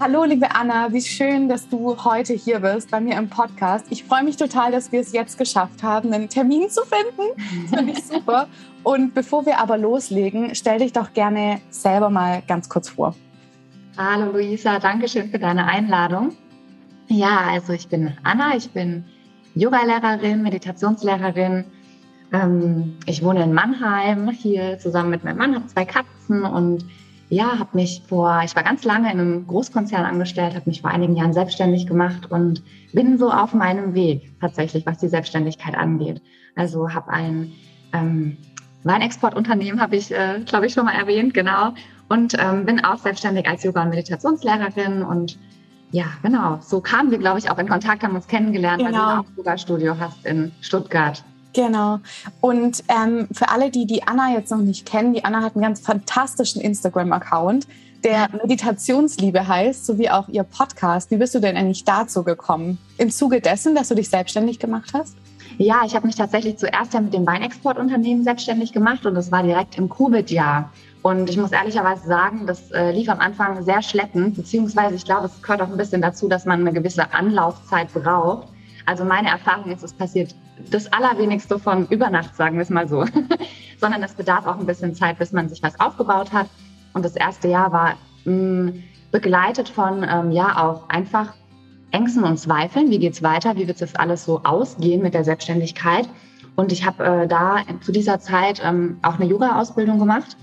[0.00, 3.86] Hallo, liebe Anna, wie schön, dass du heute hier bist bei mir im Podcast.
[3.90, 7.30] Ich freue mich total, dass wir es jetzt geschafft haben, einen Termin zu finden.
[7.70, 8.48] Das finde ich super.
[8.82, 13.14] Und bevor wir aber loslegen, stell dich doch gerne selber mal ganz kurz vor.
[13.96, 16.32] Hallo Luisa, danke schön für deine Einladung.
[17.06, 19.04] Ja, also ich bin Anna, ich bin
[19.54, 21.66] Yogalehrerin, Meditationslehrerin.
[22.32, 26.84] Ähm, ich wohne in Mannheim hier zusammen mit meinem Mann, habe zwei Katzen und
[27.34, 30.90] ja, habe mich vor, ich war ganz lange in einem Großkonzern angestellt, habe mich vor
[30.90, 36.22] einigen Jahren selbstständig gemacht und bin so auf meinem Weg tatsächlich, was die Selbstständigkeit angeht.
[36.54, 37.52] Also habe ein
[37.92, 38.36] ähm,
[38.84, 41.74] Weinexportunternehmen, habe ich, äh, glaube ich, schon mal erwähnt, genau.
[42.08, 45.38] Und ähm, bin auch selbstständig als Yoga- und Meditationslehrerin und
[45.90, 46.58] ja, genau.
[46.60, 48.92] So kamen wir, glaube ich, auch in Kontakt, haben uns kennengelernt, genau.
[48.92, 49.20] weil du genau.
[49.20, 51.24] auch ein Yoga-Studio hast in Stuttgart.
[51.54, 52.00] Genau.
[52.40, 55.62] Und ähm, für alle, die die Anna jetzt noch nicht kennen, die Anna hat einen
[55.62, 57.66] ganz fantastischen Instagram-Account,
[58.02, 61.10] der Meditationsliebe heißt, sowie auch ihr Podcast.
[61.10, 62.78] Wie bist du denn eigentlich dazu gekommen?
[62.98, 65.16] Im Zuge dessen, dass du dich selbstständig gemacht hast?
[65.56, 69.42] Ja, ich habe mich tatsächlich zuerst ja mit dem Weinexportunternehmen selbstständig gemacht und das war
[69.42, 70.70] direkt im Covid-Jahr.
[71.02, 75.26] Und ich muss ehrlicherweise sagen, das äh, lief am Anfang sehr schleppend, beziehungsweise ich glaube,
[75.26, 78.48] es gehört auch ein bisschen dazu, dass man eine gewisse Anlaufzeit braucht.
[78.86, 80.34] Also meine Erfahrung ist, es passiert
[80.70, 83.04] das Allerwenigste von über Nacht, sagen wir es mal so,
[83.80, 86.48] sondern es bedarf auch ein bisschen Zeit, bis man sich was aufgebaut hat.
[86.92, 91.34] Und das erste Jahr war mh, mm, begleitet von, ähm, ja, auch einfach
[91.90, 92.90] Ängsten und Zweifeln.
[92.90, 93.56] Wie geht's weiter?
[93.56, 96.08] Wie wird das alles so ausgehen mit der Selbstständigkeit?
[96.56, 100.36] Und ich habe äh, da zu dieser Zeit ähm, auch eine Yoga-Ausbildung gemacht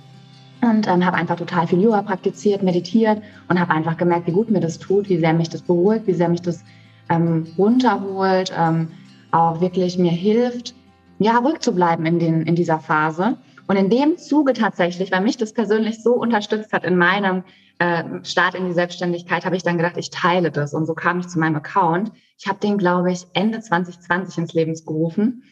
[0.62, 4.50] und ähm, habe einfach total viel Yoga praktiziert, meditiert und habe einfach gemerkt, wie gut
[4.50, 6.64] mir das tut, wie sehr mich das beruhigt, wie sehr mich das
[7.10, 8.90] ähm, runterholt, ähm,
[9.32, 10.74] auch wirklich mir hilft,
[11.20, 13.38] ja, ruhig zu bleiben in, den, in dieser Phase.
[13.68, 17.44] Und in dem Zuge tatsächlich, weil mich das persönlich so unterstützt hat in meinem
[17.80, 20.74] äh, Start in die Selbstständigkeit, habe ich dann gedacht, ich teile das.
[20.74, 22.12] Und so kam ich zu meinem Account.
[22.38, 25.44] Ich habe den, glaube ich, Ende 2020 ins Leben gerufen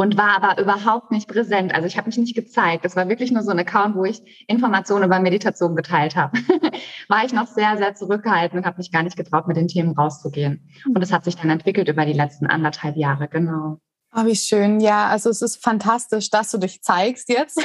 [0.00, 1.74] und war aber überhaupt nicht präsent.
[1.74, 2.86] Also ich habe mich nicht gezeigt.
[2.86, 6.38] Das war wirklich nur so ein Account, wo ich Informationen über Meditation geteilt habe.
[7.08, 9.92] war ich noch sehr, sehr zurückgehalten und habe mich gar nicht getraut, mit den Themen
[9.92, 10.70] rauszugehen.
[10.86, 13.78] Und es hat sich dann entwickelt über die letzten anderthalb Jahre, genau.
[14.16, 14.80] Oh, wie schön.
[14.80, 17.60] Ja, also es ist fantastisch, dass du dich zeigst jetzt.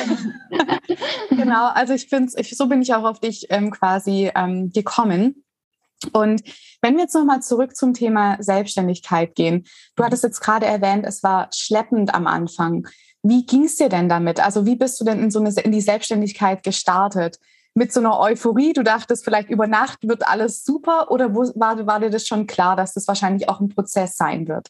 [1.30, 5.45] genau, also ich finde, ich, so bin ich auch auf dich ähm, quasi ähm, gekommen.
[6.14, 6.44] Und
[6.82, 11.24] wenn wir jetzt nochmal zurück zum Thema Selbstständigkeit gehen, du hattest jetzt gerade erwähnt, es
[11.24, 12.88] war schleppend am Anfang.
[13.24, 14.44] Wie ging es dir denn damit?
[14.44, 17.40] Also wie bist du denn in so eine in die Selbstständigkeit gestartet?
[17.74, 21.86] Mit so einer Euphorie, du dachtest vielleicht über Nacht wird alles super oder wo, war,
[21.86, 24.70] war dir das schon klar, dass das wahrscheinlich auch ein Prozess sein wird?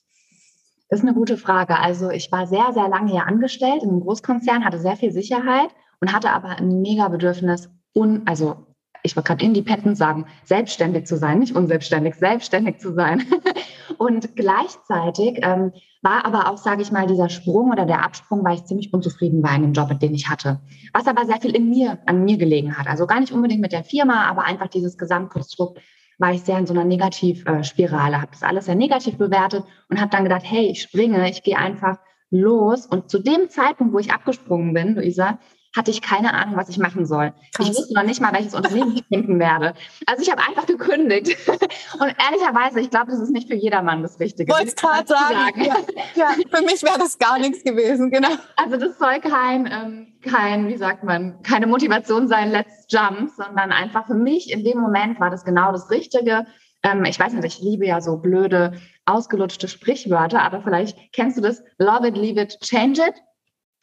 [0.89, 1.77] Das ist eine gute Frage.
[1.77, 5.69] Also ich war sehr, sehr lange hier angestellt in einem Großkonzern, hatte sehr viel Sicherheit
[5.99, 8.65] und hatte aber ein mega Bedürfnis, un, also
[9.05, 13.23] ich wollte gerade independent sagen, selbstständig zu sein, nicht unselbstständig, selbstständig zu sein.
[13.97, 15.71] und gleichzeitig ähm,
[16.01, 19.43] war aber auch, sage ich mal, dieser Sprung oder der Absprung, weil ich ziemlich unzufrieden
[19.43, 20.59] war in dem Job, den ich hatte.
[20.93, 22.87] Was aber sehr viel in mir, an mir gelegen hat.
[22.87, 25.79] Also gar nicht unbedingt mit der Firma, aber einfach dieses Gesamtkonstrukt
[26.17, 30.09] war ich sehr in so einer Negativspirale, habe das alles sehr negativ bewertet und habe
[30.09, 31.97] dann gedacht, hey, ich springe, ich gehe einfach
[32.29, 32.85] los.
[32.85, 35.39] Und zu dem Zeitpunkt, wo ich abgesprungen bin, Luisa,
[35.75, 37.33] hatte ich keine Ahnung, was ich machen soll.
[37.53, 37.69] Krass.
[37.69, 39.73] Ich wusste noch nicht mal, welches Unternehmen ich finden werde.
[40.05, 41.35] Also ich habe einfach gekündigt.
[41.47, 44.51] Und ehrlicherweise, ich glaube, das ist nicht für jedermann das Richtige.
[44.53, 45.35] Wollte es gerade sagen.
[45.35, 45.61] sagen.
[45.65, 45.75] Ja,
[46.15, 48.29] ja, für mich wäre das gar nichts gewesen, genau.
[48.55, 53.71] Also das soll kein, ähm, kein, wie sagt man, keine Motivation sein, let's jump, sondern
[53.71, 56.45] einfach für mich in dem Moment war das genau das Richtige.
[56.83, 58.73] Ähm, ich weiß nicht, ich liebe ja so blöde,
[59.05, 63.15] ausgelutschte Sprichwörter, aber vielleicht kennst du das, love it, leave it, change it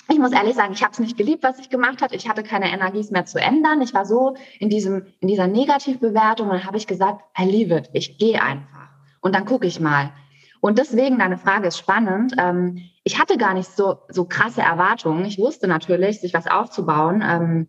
[0.08, 2.14] ich muss ehrlich sagen, ich habe es nicht geliebt, was ich gemacht habe.
[2.14, 3.80] Ich hatte keine Energie, mehr zu ändern.
[3.82, 7.74] Ich war so in diesem in dieser Negativbewertung und dann habe ich gesagt, I leave
[7.74, 7.90] it.
[7.92, 8.90] Ich gehe einfach
[9.20, 10.12] und dann gucke ich mal.
[10.60, 12.34] Und deswegen deine Frage ist spannend.
[12.38, 15.24] Ähm, ich hatte gar nicht so so krasse Erwartungen.
[15.24, 17.68] Ich wusste natürlich, sich was aufzubauen ähm,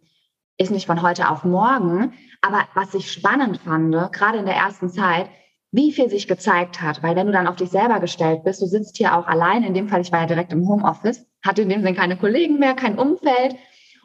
[0.58, 2.14] ist nicht von heute auf morgen.
[2.42, 5.30] Aber was ich spannend fand, gerade in der ersten Zeit,
[5.72, 7.02] wie viel sich gezeigt hat.
[7.02, 9.74] Weil wenn du dann auf dich selber gestellt bist, du sitzt hier auch allein, in
[9.74, 12.74] dem Fall, ich war ja direkt im Homeoffice, hatte in dem Sinne keine Kollegen mehr,
[12.74, 13.56] kein Umfeld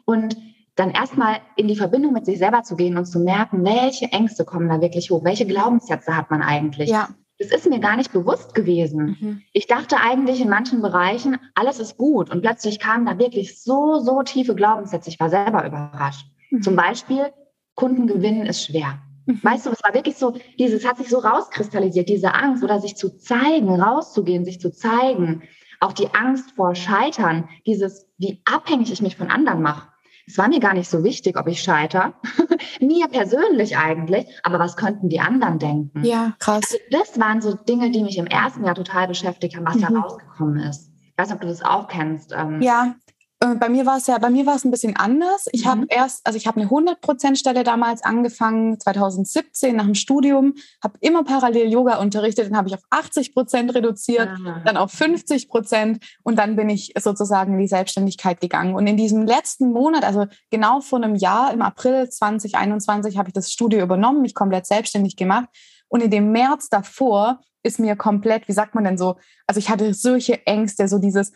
[0.05, 0.37] und
[0.75, 4.45] dann erstmal in die Verbindung mit sich selber zu gehen und zu merken, welche Ängste
[4.45, 6.89] kommen da wirklich hoch, welche Glaubenssätze hat man eigentlich.
[6.89, 7.09] Ja.
[7.37, 9.17] Das ist mir gar nicht bewusst gewesen.
[9.19, 9.41] Mhm.
[9.53, 12.29] Ich dachte eigentlich in manchen Bereichen, alles ist gut.
[12.29, 15.09] Und plötzlich kamen da wirklich so, so tiefe Glaubenssätze.
[15.09, 16.25] Ich war selber überrascht.
[16.49, 16.61] Mhm.
[16.61, 17.27] Zum Beispiel,
[17.75, 18.99] Kunden gewinnen ist schwer.
[19.25, 19.39] Mhm.
[19.41, 22.97] Weißt du, es war wirklich so, dieses hat sich so rauskristallisiert, diese Angst oder sich
[22.97, 25.43] zu zeigen, rauszugehen, sich zu zeigen.
[25.79, 29.87] Auch die Angst vor Scheitern, dieses, wie abhängig ich mich von anderen mache.
[30.27, 32.13] es war mir gar nicht so wichtig, ob ich scheiter.
[32.81, 36.03] mir persönlich eigentlich, aber was könnten die anderen denken?
[36.03, 36.61] Ja, krass.
[36.63, 39.81] Also das waren so Dinge, die mich im ersten Jahr total beschäftigt haben, was mhm.
[39.81, 40.91] da rausgekommen ist.
[41.01, 42.33] Ich weiß nicht, ob du das auch kennst.
[42.33, 42.95] Ähm, ja,
[43.39, 45.47] bei mir war es ja, bei mir war es ein bisschen anders.
[45.53, 45.69] Ich mhm.
[45.69, 50.97] habe erst, also ich habe eine 100% Stelle damals angefangen, 2017 nach dem Studium, habe
[50.99, 54.61] immer parallel Yoga unterrichtet, dann habe ich auf 80% reduziert, ah.
[54.65, 58.75] dann auf 50% und dann bin ich sozusagen in die Selbstständigkeit gegangen.
[58.75, 63.33] Und in diesem letzten Monat, also genau vor einem Jahr, im April 2021, habe ich
[63.33, 65.47] das Studio übernommen, mich komplett selbstständig gemacht.
[65.87, 69.15] Und in dem März davor ist mir komplett, wie sagt man denn so,
[69.47, 71.31] also ich hatte solche Ängste, so dieses,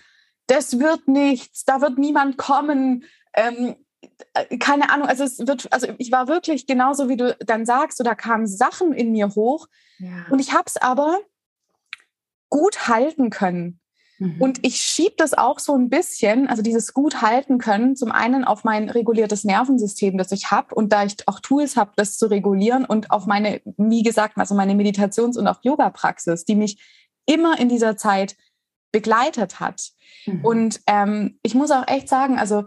[0.48, 3.06] das wird nichts, da wird niemand kommen.
[3.34, 3.76] Ähm,
[4.34, 7.98] äh, keine Ahnung, also es wird, also ich war wirklich genauso, wie du dann sagst,
[7.98, 9.68] so da kamen Sachen in mir hoch
[10.00, 10.26] ja.
[10.30, 11.20] und ich habe es aber
[12.50, 13.80] gut halten können.
[14.20, 14.42] Mhm.
[14.42, 18.44] Und ich schiebe das auch so ein bisschen, also dieses gut halten können, zum einen
[18.44, 22.28] auf mein reguliertes Nervensystem, das ich habe und da ich auch Tools habe, das zu
[22.28, 26.80] regulieren und auf meine, wie gesagt, also meine Meditations- und auch Yoga-Praxis, die mich
[27.26, 28.36] immer in dieser Zeit
[28.94, 29.90] begleitet hat.
[30.26, 30.46] Mhm.
[30.46, 32.64] Und ähm, ich muss auch echt sagen, also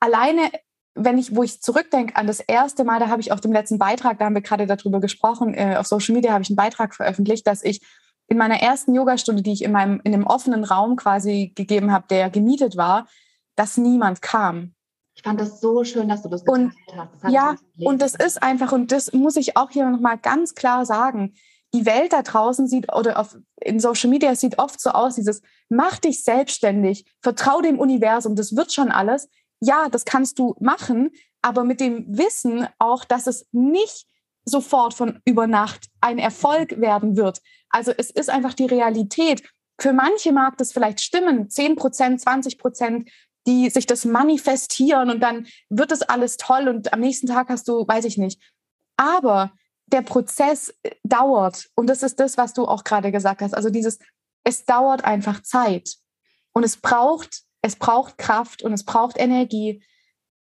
[0.00, 0.50] alleine,
[0.94, 3.78] wenn ich, wo ich zurückdenke an das erste Mal, da habe ich auf dem letzten
[3.78, 6.94] Beitrag, da haben wir gerade darüber gesprochen, äh, auf Social Media habe ich einen Beitrag
[6.94, 7.80] veröffentlicht, dass ich
[8.28, 12.06] in meiner ersten Yogastunde, die ich in meinem in dem offenen Raum quasi gegeben habe,
[12.08, 13.06] der gemietet war,
[13.54, 14.74] dass niemand kam.
[15.14, 17.22] Ich fand das so schön, dass du das geteilt und, hast.
[17.22, 20.84] Das ja, und das ist einfach, und das muss ich auch hier nochmal ganz klar
[20.84, 21.34] sagen,
[21.74, 25.42] die Welt da draußen sieht oder auf, in Social Media sieht oft so aus, dieses
[25.68, 29.28] mach dich selbstständig, vertrau dem Universum, das wird schon alles.
[29.60, 31.10] Ja, das kannst du machen,
[31.42, 34.06] aber mit dem Wissen auch, dass es nicht
[34.44, 37.40] sofort von über Nacht ein Erfolg werden wird.
[37.68, 39.42] Also es ist einfach die Realität.
[39.78, 43.10] Für manche mag das vielleicht stimmen, 10 Prozent, 20 Prozent,
[43.46, 47.68] die sich das manifestieren und dann wird es alles toll und am nächsten Tag hast
[47.68, 48.40] du, weiß ich nicht.
[48.96, 49.52] Aber
[49.86, 51.68] der Prozess äh, dauert.
[51.74, 53.54] Und das ist das, was du auch gerade gesagt hast.
[53.54, 53.98] Also dieses,
[54.44, 55.96] es dauert einfach Zeit.
[56.52, 59.82] Und es braucht, es braucht Kraft und es braucht Energie.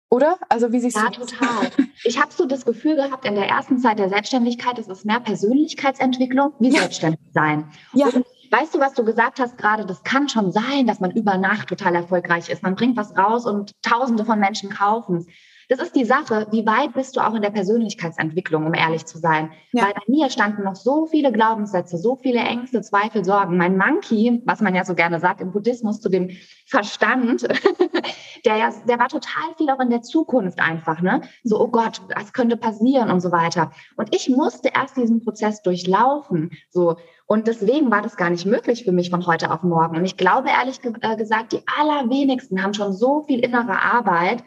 [0.09, 0.37] Oder?
[0.49, 1.21] Also wie siehst ja, du?
[1.21, 1.71] Ja, total.
[2.03, 5.19] Ich habe so das Gefühl gehabt, in der ersten Zeit der Selbstständigkeit ist es mehr
[5.19, 6.81] Persönlichkeitsentwicklung wie ja.
[6.81, 7.69] selbstständig sein.
[7.93, 8.05] Ja.
[8.05, 9.85] Und weißt du, was du gesagt hast gerade?
[9.85, 12.63] Das kann schon sein, dass man über Nacht total erfolgreich ist.
[12.63, 15.25] Man bringt was raus und Tausende von Menschen kaufen es.
[15.69, 19.17] Das ist die Sache, wie weit bist du auch in der Persönlichkeitsentwicklung, um ehrlich zu
[19.17, 19.51] sein.
[19.73, 19.83] Ja.
[19.83, 23.57] Weil bei mir standen noch so viele Glaubenssätze, so viele Ängste, Zweifel, Sorgen.
[23.57, 26.29] Mein Monkey, was man ja so gerne sagt im Buddhismus zu dem
[26.67, 27.43] Verstand,
[28.45, 31.21] der ja, der war total viel auch in der Zukunft einfach, ne?
[31.43, 33.71] So, oh Gott, was könnte passieren und so weiter.
[33.97, 36.95] Und ich musste erst diesen Prozess durchlaufen, so.
[37.25, 39.97] Und deswegen war das gar nicht möglich für mich von heute auf morgen.
[39.97, 44.45] Und ich glaube ehrlich äh, gesagt, die allerwenigsten haben schon so viel innere Arbeit,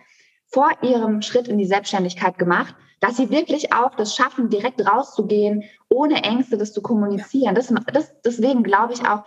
[0.50, 5.64] vor ihrem Schritt in die Selbstständigkeit gemacht, dass sie wirklich auch das schaffen, direkt rauszugehen,
[5.88, 7.54] ohne Ängste das zu kommunizieren.
[7.54, 9.24] Das, das, deswegen glaube ich auch,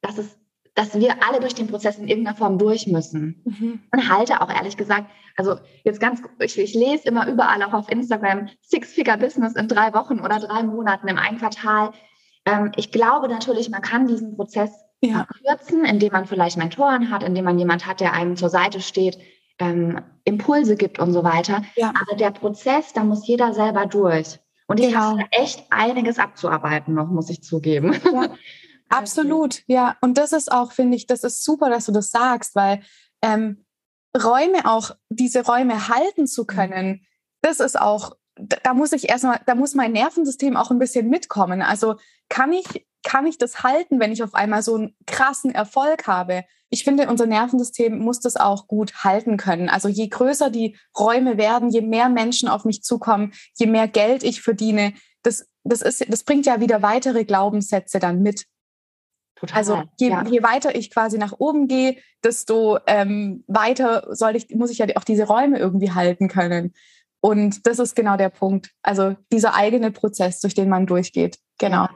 [0.00, 0.38] dass es
[0.76, 3.42] dass wir alle durch den Prozess in irgendeiner Form durch müssen.
[3.44, 3.80] Mhm.
[3.90, 7.90] Und halte auch ehrlich gesagt, also jetzt ganz, ich, ich lese immer überall auch auf
[7.90, 11.92] Instagram Six-Figure-Business in drei Wochen oder drei Monaten im einen Quartal.
[12.44, 14.70] Ähm, ich glaube natürlich, man kann diesen Prozess
[15.00, 15.26] ja.
[15.26, 19.18] verkürzen, indem man vielleicht Mentoren hat, indem man jemand hat, der einem zur Seite steht,
[19.58, 21.62] ähm, Impulse gibt und so weiter.
[21.76, 21.92] Ja.
[22.00, 24.38] Aber der Prozess, da muss jeder selber durch.
[24.66, 25.00] Und ich genau.
[25.00, 27.96] habe echt einiges abzuarbeiten noch, muss ich zugeben.
[28.12, 28.28] Ja.
[28.88, 29.96] Absolut, ja.
[30.00, 32.82] Und das ist auch, finde ich, das ist super, dass du das sagst, weil
[33.20, 33.64] ähm,
[34.16, 36.46] Räume auch, diese Räume halten zu mhm.
[36.46, 37.06] können,
[37.42, 41.62] das ist auch, da muss ich erstmal, da muss mein Nervensystem auch ein bisschen mitkommen.
[41.62, 41.96] Also
[42.28, 46.44] kann ich, kann ich das halten, wenn ich auf einmal so einen krassen Erfolg habe?
[46.68, 49.68] ich finde, unser Nervensystem muss das auch gut halten können.
[49.68, 54.24] Also je größer die Räume werden, je mehr Menschen auf mich zukommen, je mehr Geld
[54.24, 58.46] ich verdiene, das, das, ist, das bringt ja wieder weitere Glaubenssätze dann mit.
[59.36, 60.24] Total, also je, ja.
[60.24, 64.86] je, weiter ich quasi nach oben gehe, desto ähm, weiter soll ich, muss ich ja
[64.96, 66.72] auch diese Räume irgendwie halten können.
[67.20, 68.70] Und das ist genau der Punkt.
[68.82, 71.38] Also dieser eigene Prozess, durch den man durchgeht.
[71.58, 71.84] Genau.
[71.84, 71.90] Ja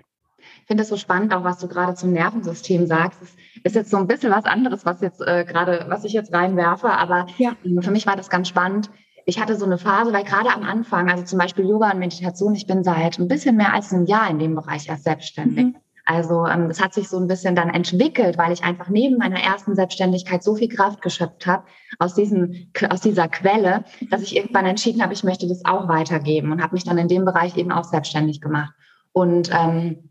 [0.71, 3.21] finde es so spannend, auch was du gerade zum Nervensystem sagst.
[3.21, 3.33] Es
[3.65, 6.89] ist jetzt so ein bisschen was anderes, was jetzt äh, gerade, was ich jetzt reinwerfe,
[6.89, 7.57] aber ja.
[7.65, 8.89] Ähm, für mich war das ganz spannend.
[9.27, 12.55] Ich hatte so eine Phase, weil gerade am Anfang, also zum Beispiel Yoga und Meditation,
[12.55, 15.65] ich bin seit ein bisschen mehr als einem Jahr in dem Bereich erst selbstständig.
[15.65, 15.77] Mhm.
[16.07, 19.41] Also ähm, das hat sich so ein bisschen dann entwickelt, weil ich einfach neben meiner
[19.41, 21.65] ersten Selbstständigkeit so viel Kraft geschöpft habe
[21.99, 26.53] aus, diesen, aus dieser Quelle, dass ich irgendwann entschieden habe, ich möchte das auch weitergeben
[26.53, 28.73] und habe mich dann in dem Bereich eben auch selbstständig gemacht.
[29.12, 30.10] Und ähm,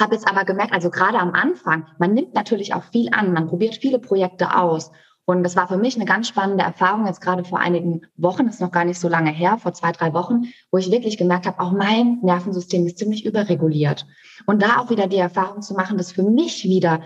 [0.00, 3.46] habe jetzt aber gemerkt, also gerade am Anfang, man nimmt natürlich auch viel an, man
[3.46, 4.90] probiert viele Projekte aus.
[5.24, 8.60] Und das war für mich eine ganz spannende Erfahrung, jetzt gerade vor einigen Wochen, ist
[8.60, 11.60] noch gar nicht so lange her, vor zwei, drei Wochen, wo ich wirklich gemerkt habe,
[11.60, 14.06] auch mein Nervensystem ist ziemlich überreguliert.
[14.46, 17.02] Und da auch wieder die Erfahrung zu machen, das für mich wieder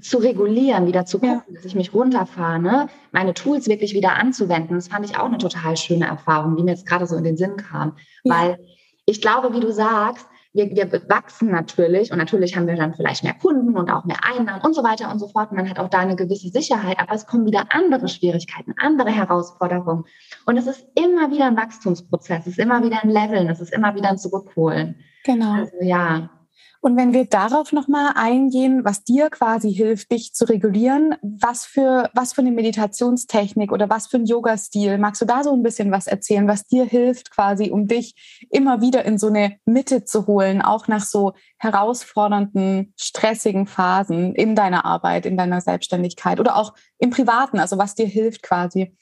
[0.00, 1.54] zu regulieren, wieder zu gucken, ja.
[1.54, 2.88] dass ich mich runterfahre, ne?
[3.10, 6.72] meine Tools wirklich wieder anzuwenden, das fand ich auch eine total schöne Erfahrung, die mir
[6.72, 7.96] jetzt gerade so in den Sinn kam.
[8.22, 8.34] Ja.
[8.34, 8.58] Weil
[9.06, 13.22] ich glaube, wie du sagst, wir, wir wachsen natürlich und natürlich haben wir dann vielleicht
[13.22, 15.52] mehr Kunden und auch mehr Einnahmen und so weiter und so fort.
[15.52, 20.04] Man hat auch da eine gewisse Sicherheit, aber es kommen wieder andere Schwierigkeiten, andere Herausforderungen.
[20.46, 23.72] Und es ist immer wieder ein Wachstumsprozess, es ist immer wieder ein Leveln, es ist
[23.72, 24.96] immer wieder ein Zurückholen.
[25.24, 25.52] Genau.
[25.52, 26.30] Also, ja,
[26.80, 32.08] und wenn wir darauf nochmal eingehen, was dir quasi hilft, dich zu regulieren, was für,
[32.14, 35.90] was für eine Meditationstechnik oder was für ein Yoga-Stil, magst du da so ein bisschen
[35.90, 40.28] was erzählen, was dir hilft quasi, um dich immer wieder in so eine Mitte zu
[40.28, 46.74] holen, auch nach so herausfordernden, stressigen Phasen in deiner Arbeit, in deiner Selbstständigkeit oder auch
[46.98, 48.96] im Privaten, also was dir hilft quasi?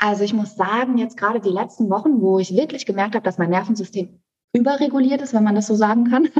[0.00, 3.36] Also ich muss sagen, jetzt gerade die letzten Wochen, wo ich wirklich gemerkt habe, dass
[3.36, 4.20] mein Nervensystem
[4.52, 6.28] überreguliert ist, wenn man das so sagen kann.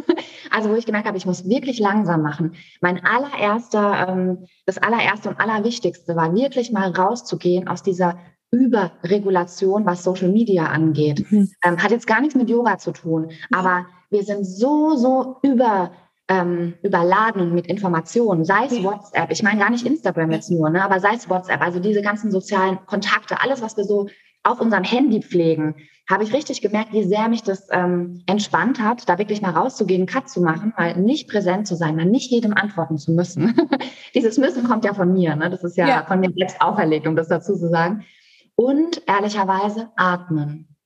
[0.51, 2.55] Also wo ich gemerkt habe, ich muss wirklich langsam machen.
[2.81, 8.19] Mein allererster, ähm, das allererste und allerwichtigste war wirklich mal rauszugehen aus dieser
[8.51, 11.31] Überregulation, was Social Media angeht.
[11.31, 11.51] Mhm.
[11.63, 15.91] Ähm, hat jetzt gar nichts mit Yoga zu tun, aber wir sind so, so über
[16.29, 20.85] ähm, überladen mit Informationen, sei es WhatsApp, ich meine gar nicht Instagram jetzt nur, ne,
[20.85, 24.09] aber sei es WhatsApp, also diese ganzen sozialen Kontakte, alles, was wir so
[24.43, 25.75] auf unserem Handy pflegen,
[26.09, 30.07] habe ich richtig gemerkt, wie sehr mich das ähm, entspannt hat, da wirklich mal rauszugehen,
[30.07, 33.55] Cut zu machen, mal nicht präsent zu sein, mal nicht jedem antworten zu müssen.
[34.15, 35.51] Dieses Müssen kommt ja von mir, ne?
[35.51, 38.05] das ist ja, ja von mir selbst auferlegt, um das dazu zu sagen.
[38.57, 40.77] Und ehrlicherweise atmen.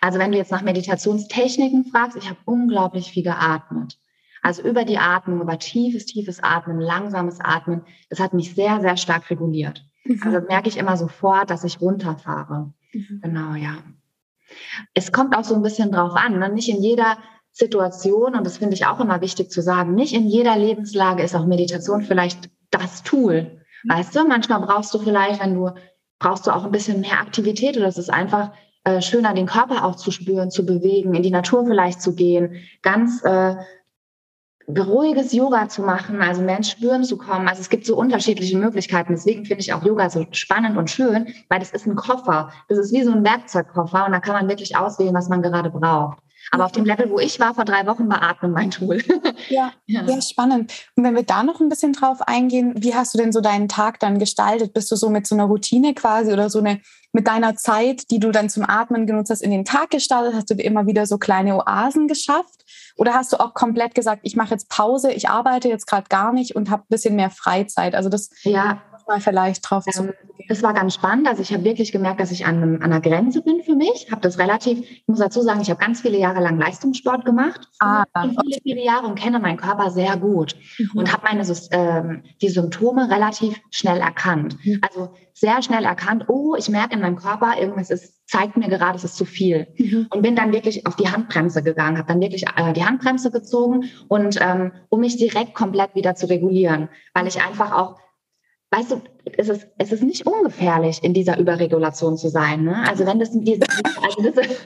[0.00, 3.98] Also wenn du jetzt nach Meditationstechniken fragst, ich habe unglaublich viel geatmet.
[4.42, 8.96] Also über die Atmung, über tiefes, tiefes Atmen, langsames Atmen, das hat mich sehr, sehr
[8.96, 9.84] stark reguliert.
[10.04, 10.20] Mhm.
[10.24, 12.72] Also merke ich immer sofort, dass ich runterfahre.
[12.92, 13.20] Mhm.
[13.22, 13.78] Genau, ja.
[14.94, 16.48] Es kommt auch so ein bisschen drauf an, ne?
[16.48, 17.18] nicht in jeder
[17.52, 21.34] Situation, und das finde ich auch immer wichtig zu sagen, nicht in jeder Lebenslage ist
[21.34, 23.62] auch Meditation vielleicht das Tool.
[23.82, 23.90] Mhm.
[23.90, 25.70] Weißt du, manchmal brauchst du vielleicht, wenn du,
[26.18, 28.52] brauchst du auch ein bisschen mehr Aktivität oder es ist einfach
[28.84, 32.56] äh, schöner, den Körper auch zu spüren, zu bewegen, in die Natur vielleicht zu gehen,
[32.82, 33.56] ganz äh,
[34.76, 37.48] ruhiges Yoga zu machen, also mehr ins Spüren zu kommen.
[37.48, 39.14] Also es gibt so unterschiedliche Möglichkeiten.
[39.14, 42.52] Deswegen finde ich auch Yoga so spannend und schön, weil das ist ein Koffer.
[42.68, 45.70] Das ist wie so ein Werkzeugkoffer und da kann man wirklich auswählen, was man gerade
[45.70, 46.18] braucht.
[46.50, 49.02] Aber auf dem Level, wo ich war vor drei Wochen, war Atmen mein Tool.
[49.48, 50.72] Ja, ja, ja, spannend.
[50.94, 53.68] Und wenn wir da noch ein bisschen drauf eingehen, wie hast du denn so deinen
[53.68, 54.74] Tag dann gestaltet?
[54.74, 56.80] Bist du so mit so einer Routine quasi oder so eine
[57.12, 60.34] mit deiner Zeit, die du dann zum Atmen genutzt hast, in den Tag gestartet?
[60.34, 62.64] Hast du dir immer wieder so kleine Oasen geschafft?
[62.96, 66.32] Oder hast du auch komplett gesagt, ich mache jetzt Pause, ich arbeite jetzt gerade gar
[66.32, 67.94] nicht und habe ein bisschen mehr Freizeit?
[67.94, 70.12] Also das ja mal vielleicht drauf ähm,
[70.48, 71.26] Es war ganz spannend.
[71.26, 74.08] Also ich habe wirklich gemerkt, dass ich an, einem, an einer Grenze bin für mich.
[74.10, 77.68] Habe das relativ, ich muss dazu sagen, ich habe ganz viele Jahre lang Leistungssport gemacht.
[77.80, 80.54] Ah, viele, viele Jahre und kenne meinen Körper sehr gut.
[80.78, 81.00] Mhm.
[81.00, 84.56] Und habe meine ähm, die Symptome relativ schnell erkannt.
[84.64, 84.80] Mhm.
[84.88, 88.96] Also sehr schnell erkannt, oh, ich merke in meinem Körper, irgendwas ist, zeigt mir gerade,
[88.96, 89.68] es ist zu viel.
[89.76, 90.08] Mhm.
[90.10, 93.84] Und bin dann wirklich auf die Handbremse gegangen, habe dann wirklich äh, die Handbremse gezogen
[94.08, 98.00] und ähm, um mich direkt komplett wieder zu regulieren, weil ich einfach auch
[98.70, 99.00] weißt du,
[99.36, 102.64] es ist, es ist nicht ungefährlich, in dieser Überregulation zu sein.
[102.64, 102.76] Ne?
[102.86, 103.62] Also wenn das, diese,
[104.02, 104.34] also das,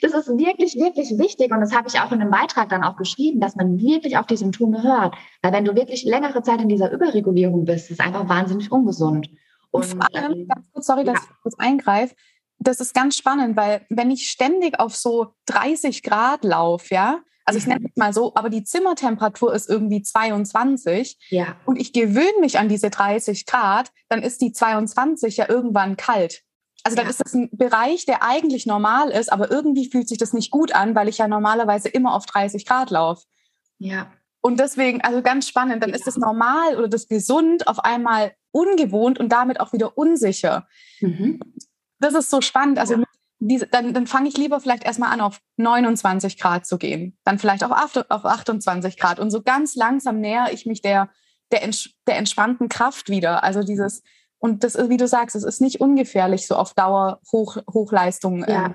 [0.00, 2.96] das ist wirklich, wirklich wichtig und das habe ich auch in einem Beitrag dann auch
[2.96, 5.14] geschrieben, dass man wirklich auf die Symptome hört.
[5.42, 9.28] Weil wenn du wirklich längere Zeit in dieser Überregulierung bist, ist es einfach wahnsinnig ungesund.
[9.70, 11.24] Und, vor allem, ähm, ganz kurz, sorry, dass ja.
[11.24, 12.14] ich kurz eingreife,
[12.58, 17.58] das ist ganz spannend, weil wenn ich ständig auf so 30 Grad laufe, ja, also
[17.58, 21.56] ich nenne es mal so, aber die Zimmertemperatur ist irgendwie 22 ja.
[21.66, 26.42] und ich gewöhne mich an diese 30 Grad, dann ist die 22 ja irgendwann kalt.
[26.84, 27.10] Also dann ja.
[27.10, 30.74] ist das ein Bereich, der eigentlich normal ist, aber irgendwie fühlt sich das nicht gut
[30.74, 33.24] an, weil ich ja normalerweise immer auf 30 Grad laufe.
[33.78, 34.12] Ja.
[34.40, 35.96] Und deswegen, also ganz spannend, dann ja.
[35.96, 40.66] ist das normal oder das gesund auf einmal ungewohnt und damit auch wieder unsicher.
[41.00, 41.40] Mhm.
[42.00, 42.80] Das ist so spannend.
[42.80, 43.02] Also ja
[43.48, 47.38] diese, dann, dann fange ich lieber vielleicht erstmal an, auf 29 Grad zu gehen, dann
[47.38, 47.72] vielleicht auf,
[48.08, 51.08] auf 28 Grad und so ganz langsam näher ich mich der,
[51.50, 51.68] der,
[52.06, 53.42] der entspannten Kraft wieder.
[53.42, 54.02] Also dieses,
[54.38, 58.44] und das ist, wie du sagst, es ist nicht ungefährlich, so auf Dauer Hoch, Hochleistung
[58.46, 58.66] ja.
[58.66, 58.74] ähm,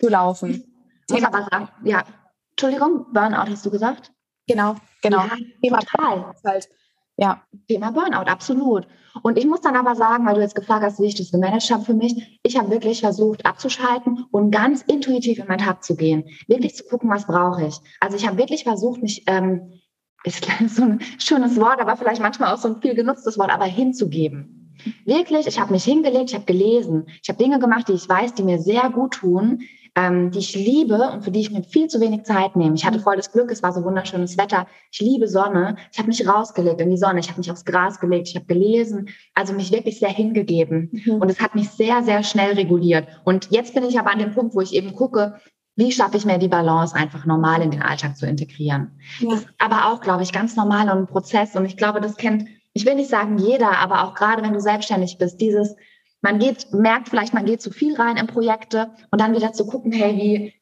[0.00, 0.64] zu laufen.
[1.10, 2.04] Aber sagen, ja.
[2.52, 4.12] Entschuldigung, Burnout hast du gesagt?
[4.48, 5.24] Genau, genau.
[5.24, 6.34] Ja, Thema total.
[6.44, 6.68] Halt,
[7.16, 7.42] ja.
[7.68, 8.86] Thema Burnout, absolut.
[9.22, 11.70] Und ich muss dann aber sagen, weil du jetzt gefragt hast, wie ich das gemanagt
[11.70, 15.96] habe für mich, ich habe wirklich versucht abzuschalten und ganz intuitiv in meinen Tag zu
[15.96, 16.24] gehen.
[16.46, 17.76] Wirklich zu gucken, was brauche ich.
[18.00, 19.80] Also ich habe wirklich versucht, mich, ähm,
[20.24, 23.64] ist so ein schönes Wort, aber vielleicht manchmal auch so ein viel genutztes Wort, aber
[23.64, 24.74] hinzugeben.
[25.06, 28.34] Wirklich, ich habe mich hingelegt, ich habe gelesen, ich habe Dinge gemacht, die ich weiß,
[28.34, 29.62] die mir sehr gut tun,
[29.96, 32.74] ähm, die ich liebe und für die ich mir viel zu wenig Zeit nehme.
[32.74, 34.66] Ich hatte voll das Glück, es war so wunderschönes Wetter.
[34.92, 35.76] Ich liebe Sonne.
[35.90, 37.20] Ich habe mich rausgelegt in die Sonne.
[37.20, 38.28] Ich habe mich aufs Gras gelegt.
[38.28, 39.08] Ich habe gelesen.
[39.34, 40.90] Also mich wirklich sehr hingegeben.
[40.92, 41.14] Mhm.
[41.14, 43.08] Und es hat mich sehr, sehr schnell reguliert.
[43.24, 45.40] Und jetzt bin ich aber an dem Punkt, wo ich eben gucke,
[45.76, 48.98] wie schaffe ich mir die Balance einfach normal in den Alltag zu integrieren.
[49.20, 49.30] Ja.
[49.30, 51.56] Das ist aber auch, glaube ich, ganz normal und ein Prozess.
[51.56, 54.60] Und ich glaube, das kennt, ich will nicht sagen jeder, aber auch gerade wenn du
[54.60, 55.76] selbstständig bist, dieses
[56.22, 59.66] man geht, merkt vielleicht, man geht zu viel rein in Projekte und dann wieder zu
[59.66, 60.54] gucken, hey,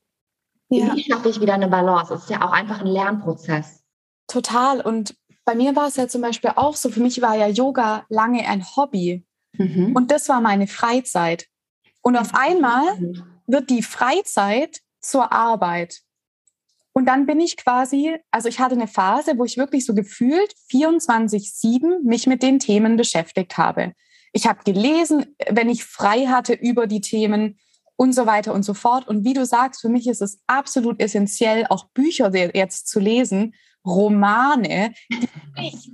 [0.68, 0.94] wie, ja.
[0.94, 2.12] wie schaffe ich wieder eine Balance?
[2.12, 3.82] Das ist ja auch einfach ein Lernprozess.
[4.26, 4.80] Total.
[4.80, 8.04] Und bei mir war es ja zum Beispiel auch so, für mich war ja Yoga
[8.08, 9.24] lange ein Hobby.
[9.52, 9.94] Mhm.
[9.94, 11.46] Und das war meine Freizeit.
[12.02, 12.98] Und auf einmal
[13.46, 16.00] wird die Freizeit zur Arbeit.
[16.92, 20.54] Und dann bin ich quasi, also ich hatte eine Phase, wo ich wirklich so gefühlt
[20.70, 23.94] 24-7 mich mit den Themen beschäftigt habe.
[24.34, 27.56] Ich habe gelesen, wenn ich frei hatte über die Themen
[27.96, 29.06] und so weiter und so fort.
[29.06, 33.54] Und wie du sagst, für mich ist es absolut essentiell, auch Bücher jetzt zu lesen,
[33.86, 34.92] Romane,
[35.56, 35.88] nichts,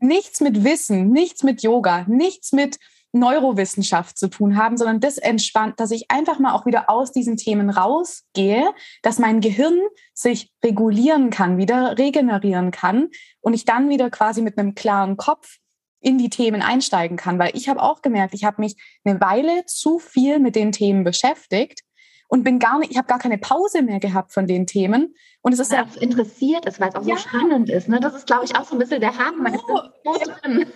[0.00, 2.78] nichts mit Wissen, nichts mit Yoga, nichts mit
[3.12, 7.38] Neurowissenschaft zu tun haben, sondern das entspannt, dass ich einfach mal auch wieder aus diesen
[7.38, 8.68] Themen rausgehe,
[9.02, 9.80] dass mein Gehirn
[10.12, 13.08] sich regulieren kann, wieder regenerieren kann
[13.40, 15.56] und ich dann wieder quasi mit einem klaren Kopf
[16.00, 19.64] in die Themen einsteigen kann, weil ich habe auch gemerkt, ich habe mich eine Weile
[19.66, 21.80] zu viel mit den Themen beschäftigt
[22.28, 25.14] und bin gar nicht, ich habe gar keine Pause mehr gehabt von den Themen.
[25.40, 27.16] Und es ist ja auch interessiert ist, weil es auch ja.
[27.16, 27.88] so spannend ist.
[27.88, 28.00] Ne?
[28.00, 29.42] Das ist, glaube ich, auch so ein bisschen der Haken.
[29.42, 29.78] Man oh,
[30.12, 30.66] ist so drin.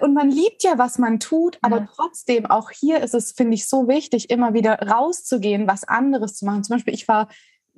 [0.00, 1.88] Und man liebt ja, was man tut, aber ja.
[1.94, 6.46] trotzdem, auch hier ist es, finde ich, so wichtig, immer wieder rauszugehen, was anderes zu
[6.46, 6.64] machen.
[6.64, 7.28] Zum Beispiel, ich war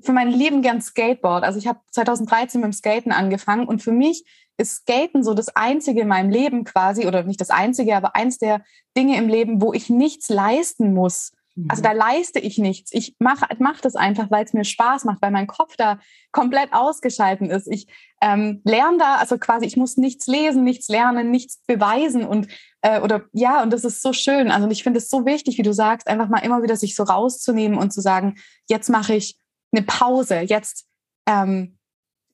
[0.01, 1.43] für mein Leben gern Skateboard.
[1.43, 4.25] Also ich habe 2013 mit dem Skaten angefangen und für mich
[4.59, 8.39] ist Skaten so das Einzige in meinem Leben quasi, oder nicht das Einzige, aber eins
[8.39, 8.63] der
[8.97, 11.33] Dinge im Leben, wo ich nichts leisten muss.
[11.69, 11.99] Also da mhm.
[11.99, 12.93] leiste ich nichts.
[12.93, 15.99] Ich mache mach das einfach, weil es mir Spaß macht, weil mein Kopf da
[16.31, 17.67] komplett ausgeschalten ist.
[17.67, 17.87] Ich
[18.21, 22.49] ähm, lerne da, also quasi, ich muss nichts lesen, nichts lernen, nichts beweisen und
[22.83, 24.51] äh, oder ja, und das ist so schön.
[24.51, 27.05] Also ich finde es so wichtig, wie du sagst, einfach mal immer wieder sich so
[27.05, 28.35] rauszunehmen und zu sagen,
[28.69, 29.39] jetzt mache ich
[29.73, 30.87] eine Pause, jetzt
[31.27, 31.76] ähm,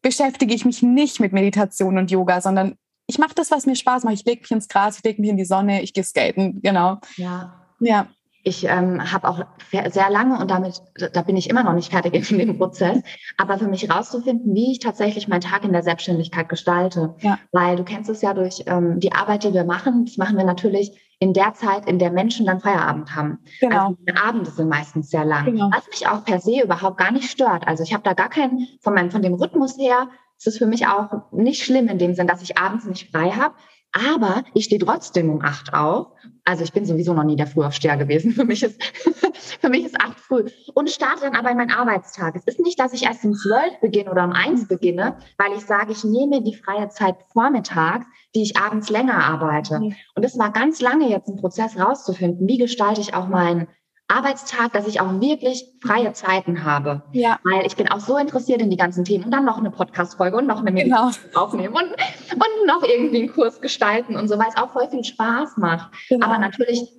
[0.02, 4.04] beschäftige ich mich nicht mit Meditation und Yoga, sondern ich mache das, was mir Spaß
[4.04, 4.14] macht.
[4.14, 6.98] Ich lege mich ins Gras, ich lege mich in die Sonne, ich gehe skaten, genau.
[7.16, 7.66] Ja.
[7.80, 8.06] Ja.
[8.44, 12.28] Ich ähm, habe auch sehr lange und damit, da bin ich immer noch nicht fertig
[12.32, 13.00] in dem Prozess,
[13.36, 17.14] aber für mich rauszufinden, wie ich tatsächlich meinen Tag in der Selbstständigkeit gestalte.
[17.20, 17.38] Ja.
[17.52, 20.44] Weil du kennst es ja durch ähm, die Arbeit, die wir machen, das machen wir
[20.44, 20.90] natürlich
[21.22, 23.38] in der Zeit, in der Menschen dann Feierabend haben.
[23.60, 23.90] Genau.
[23.90, 25.44] Also die Abende sind meistens sehr lang.
[25.44, 25.70] Genau.
[25.72, 27.64] Was mich auch per se überhaupt gar nicht stört.
[27.68, 30.66] Also ich habe da gar keinen, von, meinem, von dem Rhythmus her, ist es für
[30.66, 33.54] mich auch nicht schlimm in dem Sinn, dass ich abends nicht frei habe.
[33.92, 36.08] Aber ich stehe trotzdem um acht auf.
[36.44, 38.32] Also ich bin sowieso noch nie der Frühaufsteher gewesen.
[38.34, 38.82] Für mich ist,
[39.60, 40.46] für mich ist acht früh.
[40.74, 42.34] Und starte dann aber in meinen Arbeitstag.
[42.34, 45.64] Es ist nicht, dass ich erst um zwölf beginne oder um eins beginne, weil ich
[45.66, 49.80] sage, ich nehme die freie Zeit vormittags, die ich abends länger arbeite.
[49.80, 49.94] Mhm.
[50.14, 53.68] Und es war ganz lange jetzt ein Prozess rauszufinden, wie gestalte ich auch meinen
[54.08, 57.02] Arbeitstag, dass ich auch wirklich freie Zeiten habe.
[57.12, 57.38] Ja.
[57.44, 60.36] Weil ich bin auch so interessiert in die ganzen Themen und dann noch eine Podcast-Folge
[60.36, 61.10] und noch eine genau.
[61.34, 65.04] aufnehmen und, und noch irgendwie einen Kurs gestalten und so, weil es auch voll viel
[65.04, 65.92] Spaß macht.
[66.08, 66.26] Genau.
[66.26, 66.92] Aber natürlich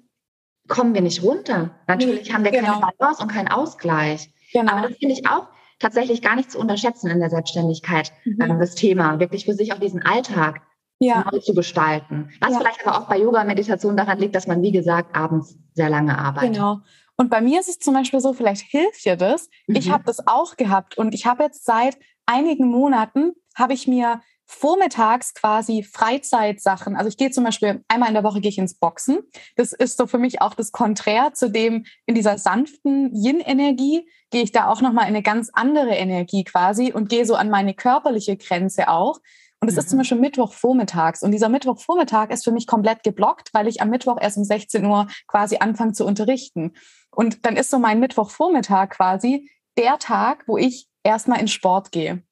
[0.68, 1.72] kommen wir nicht runter.
[1.88, 2.80] Natürlich haben wir genau.
[2.80, 4.30] keine Balance und keinen Ausgleich.
[4.52, 4.72] Genau.
[4.72, 5.48] Aber das finde ich auch
[5.80, 8.42] tatsächlich gar nicht zu unterschätzen in der Selbstständigkeit, mhm.
[8.42, 10.62] Ähm, das Thema, wirklich für sich auch diesen Alltag
[11.08, 11.26] ja.
[11.32, 12.30] neu zu gestalten.
[12.40, 12.60] Was ja.
[12.60, 16.18] vielleicht aber auch bei Yoga, Meditation daran liegt, dass man, wie gesagt, abends sehr lange
[16.18, 16.54] arbeitet.
[16.54, 16.80] Genau.
[17.16, 19.50] Und bei mir ist es zum Beispiel so, vielleicht hilft dir das.
[19.68, 19.76] Mhm.
[19.76, 24.22] Ich habe das auch gehabt und ich habe jetzt seit einigen Monaten, habe ich mir
[24.46, 26.96] vormittags quasi Freizeitsachen.
[26.96, 29.20] Also ich gehe zum Beispiel einmal in der Woche gehe ich ins Boxen.
[29.56, 34.44] Das ist so für mich auch das Konträr zu dem in dieser sanften Yin-Energie gehe
[34.44, 37.50] ich da auch noch mal in eine ganz andere Energie quasi und gehe so an
[37.50, 39.20] meine körperliche Grenze auch.
[39.64, 39.80] Und es mhm.
[39.80, 40.00] ist zum mhm.
[40.02, 41.24] Beispiel Mittwochvormittags.
[41.24, 44.84] Und dieser Mittwochvormittag ist für mich komplett geblockt, weil ich am Mittwoch erst um 16
[44.84, 46.74] Uhr quasi anfange zu unterrichten.
[47.12, 52.24] Und dann ist so mein Mittwochvormittag quasi der Tag, wo ich erstmal in Sport gehe.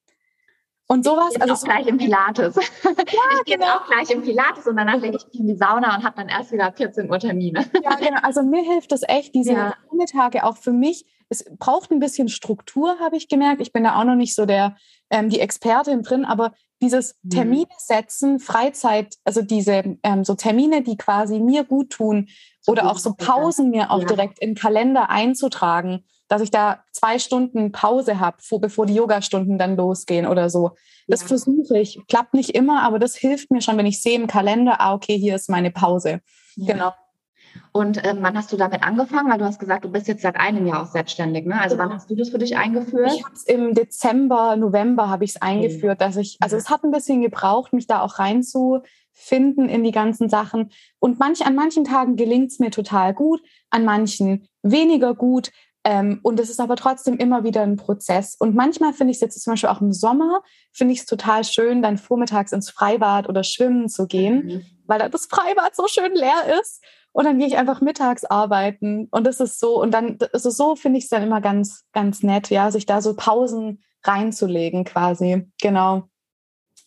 [0.89, 1.31] Und sowas.
[1.33, 2.53] Ich also auch gleich im Pilates.
[2.83, 3.77] Ja, ich gehe genau.
[3.77, 6.27] auch gleich im Pilates und danach lege ich mich in die Sauna und habe dann
[6.27, 7.65] erst wieder 14 Uhr Termine.
[7.81, 8.19] Ja, genau.
[8.23, 9.73] Also mir hilft das echt, diese ja.
[9.87, 11.05] Vormittage auch für mich.
[11.29, 13.61] Es braucht ein bisschen Struktur, habe ich gemerkt.
[13.61, 14.75] Ich bin da auch noch nicht so der
[15.09, 17.29] ähm, die Expertin drin, aber dieses mhm.
[17.29, 22.27] Termine setzen, Freizeit, also diese ähm, so Termine, die quasi mir gut tun
[22.67, 24.07] oder auch so Pausen mir auch ja.
[24.07, 29.75] direkt in Kalender einzutragen, dass ich da zwei Stunden Pause habe, bevor die Yogastunden dann
[29.75, 30.71] losgehen oder so.
[31.07, 31.27] Das ja.
[31.27, 31.99] versuche ich.
[32.07, 35.17] Klappt nicht immer, aber das hilft mir schon, wenn ich sehe im Kalender, ah, okay,
[35.17, 36.21] hier ist meine Pause.
[36.55, 36.73] Ja.
[36.73, 36.91] Genau.
[37.71, 39.31] Und ähm, wann hast du damit angefangen?
[39.31, 41.45] Weil du hast gesagt, du bist jetzt seit einem Jahr auch selbstständig.
[41.45, 41.59] Ne?
[41.59, 41.89] Also genau.
[41.89, 43.13] wann hast du das für dich eingeführt?
[43.15, 46.05] Ich habe es im Dezember, November habe ich es eingeführt, okay.
[46.05, 50.27] dass ich, also es hat ein bisschen gebraucht, mich da auch reinzufinden in die ganzen
[50.27, 50.71] Sachen.
[50.99, 55.51] Und manch, an manchen Tagen gelingt es mir total gut, an manchen weniger gut.
[55.83, 58.35] Ähm, und es ist aber trotzdem immer wieder ein Prozess.
[58.37, 61.43] Und manchmal finde ich es jetzt zum Beispiel auch im Sommer, finde ich es total
[61.43, 64.65] schön, dann vormittags ins Freibad oder schwimmen zu gehen, mhm.
[64.85, 66.83] weil da das Freibad so schön leer ist.
[67.13, 69.07] Und dann gehe ich einfach mittags arbeiten.
[69.11, 71.85] Und das ist so, und dann ist es so, finde ich es dann immer ganz,
[71.93, 75.51] ganz nett, ja, sich da so Pausen reinzulegen quasi.
[75.61, 76.03] Genau.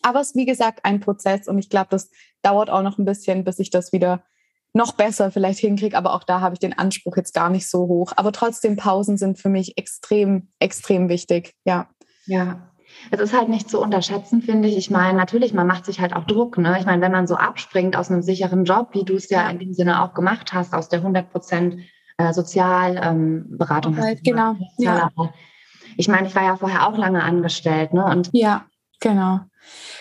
[0.02, 2.10] Aber es ist wie gesagt ein Prozess und ich glaube, das
[2.42, 4.24] dauert auch noch ein bisschen, bis ich das wieder
[4.72, 5.96] noch besser vielleicht hinkriege.
[5.96, 8.12] Aber auch da habe ich den Anspruch jetzt gar nicht so hoch.
[8.16, 11.54] Aber trotzdem, Pausen sind für mich extrem, extrem wichtig.
[11.64, 11.88] Ja.
[12.26, 12.73] Ja,
[13.10, 14.76] es ist halt nicht zu unterschätzen, finde ich.
[14.76, 16.58] Ich meine, natürlich, man macht sich halt auch Druck.
[16.58, 16.76] Ne?
[16.78, 19.58] Ich meine, wenn man so abspringt aus einem sicheren Job, wie du es ja, in
[19.58, 21.78] dem Sinne auch gemacht hast, aus der 100 Prozent
[22.18, 23.98] äh, Sozialberatung.
[23.98, 24.56] Ähm, genau.
[24.78, 25.10] Ja.
[25.96, 27.92] Ich meine, ich war ja vorher auch lange angestellt.
[27.92, 28.04] Ne?
[28.04, 28.66] Und ja,
[29.00, 29.40] genau.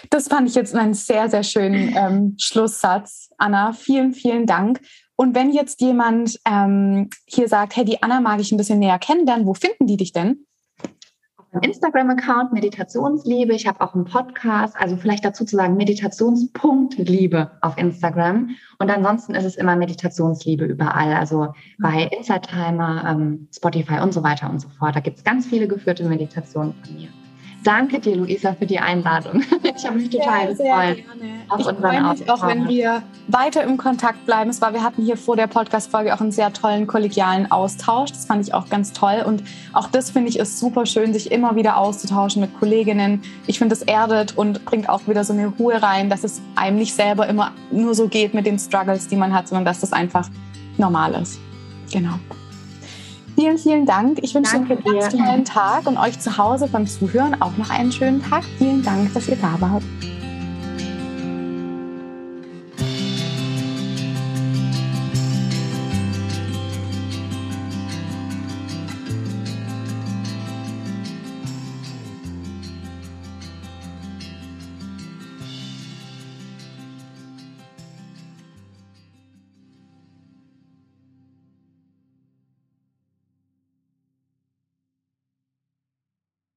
[0.09, 3.29] Das fand ich jetzt einen sehr, sehr schönen ähm, Schlusssatz.
[3.37, 4.81] Anna, vielen, vielen Dank.
[5.15, 8.99] Und wenn jetzt jemand ähm, hier sagt, hey, die Anna mag ich ein bisschen näher
[8.99, 10.45] kennenlernen, wo finden die dich denn?
[11.61, 13.53] Instagram-Account Meditationsliebe.
[13.53, 18.49] Ich habe auch einen Podcast, also vielleicht dazu zu sagen Meditationspunktliebe auf Instagram.
[18.79, 24.23] Und ansonsten ist es immer Meditationsliebe überall, also bei Insight Timer, ähm, Spotify und so
[24.23, 24.95] weiter und so fort.
[24.95, 27.09] Da gibt es ganz viele geführte Meditationen von mir.
[27.63, 29.43] Danke dir, Luisa, für die Einladung.
[29.75, 31.05] Ich habe mich total sehr, gefreut.
[31.17, 34.49] Sehr ich freue mich auch, wenn wir weiter im Kontakt bleiben.
[34.49, 38.11] Es war, wir hatten hier vor der Podcast-Folge auch einen sehr tollen kollegialen Austausch.
[38.11, 39.23] Das fand ich auch ganz toll.
[39.25, 43.23] Und auch das finde ich ist super schön, sich immer wieder auszutauschen mit Kolleginnen.
[43.47, 46.77] Ich finde, das erdet und bringt auch wieder so eine Ruhe rein, dass es einem
[46.77, 49.91] nicht selber immer nur so geht mit den Struggles, die man hat, sondern dass das
[49.91, 50.29] einfach
[50.77, 51.39] normal ist.
[51.91, 52.13] Genau.
[53.35, 54.19] Vielen, vielen Dank.
[54.21, 57.69] Ich wünsche Danke einen ganz tollen Tag und euch zu Hause beim Zuhören auch noch
[57.69, 58.43] einen schönen Tag.
[58.57, 59.83] Vielen Dank, dass ihr da wart.